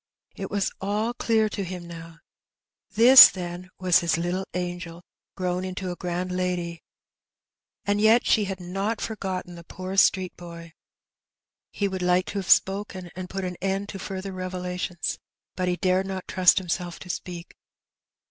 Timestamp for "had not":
8.45-8.99